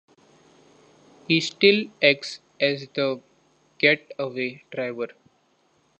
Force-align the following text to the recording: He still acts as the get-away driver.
He 1.27 1.39
still 1.41 1.85
acts 2.01 2.39
as 2.59 2.87
the 2.95 3.21
get-away 3.77 4.63
driver. 4.71 5.09